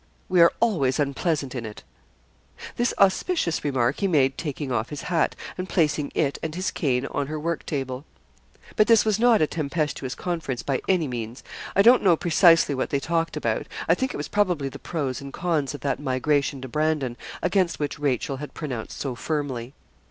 We 0.29 0.41
are 0.41 0.51
always 0.59 0.97
unpleasant 0.99 1.53
in 1.53 1.63
it.' 1.63 1.83
This 2.75 2.91
auspicious 2.97 3.63
remark 3.63 3.99
he 3.99 4.07
made 4.07 4.35
taking 4.35 4.71
off 4.71 4.89
his 4.89 5.03
hat, 5.03 5.35
and 5.59 5.69
placing 5.69 6.11
it 6.15 6.39
and 6.41 6.55
his 6.55 6.71
cane 6.71 7.05
on 7.11 7.27
her 7.27 7.39
work 7.39 7.67
table. 7.67 8.03
But 8.75 8.87
this 8.87 9.05
was 9.05 9.19
not 9.19 9.43
a 9.43 9.45
tempestuous 9.45 10.15
conference 10.15 10.63
by 10.63 10.81
any 10.87 11.07
means. 11.07 11.43
I 11.75 11.83
don't 11.83 12.01
know 12.01 12.15
precisely 12.17 12.73
what 12.73 12.89
they 12.89 12.99
talked 12.99 13.37
about. 13.37 13.67
I 13.87 13.93
think 13.93 14.11
it 14.11 14.17
was 14.17 14.27
probably 14.27 14.69
the 14.69 14.79
pros 14.79 15.21
and 15.21 15.31
cons 15.31 15.75
of 15.75 15.81
that 15.81 15.99
migration 15.99 16.61
to 16.61 16.67
Brandon, 16.67 17.15
against 17.43 17.77
which 17.79 17.99
Rachel 17.99 18.37
had 18.37 18.55
pronounced 18.55 18.99
so 18.99 19.13
firmly. 19.13 19.75